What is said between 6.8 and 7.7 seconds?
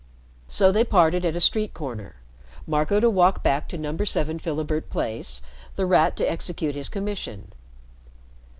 commission.